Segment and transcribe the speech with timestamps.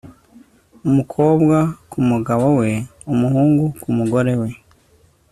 [0.87, 1.57] Umukobwa
[1.91, 2.71] ku mugabo we
[3.13, 4.49] umuhungu ku mugore we